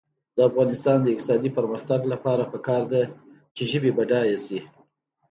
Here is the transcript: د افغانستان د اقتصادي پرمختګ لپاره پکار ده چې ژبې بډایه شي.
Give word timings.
د 0.35 0.37
افغانستان 0.49 0.97
د 1.01 1.07
اقتصادي 1.13 1.49
پرمختګ 1.57 1.99
لپاره 2.13 2.43
پکار 2.53 2.81
ده 2.93 3.01
چې 3.55 3.63
ژبې 3.71 3.91
بډایه 3.97 4.37
شي. 4.45 4.59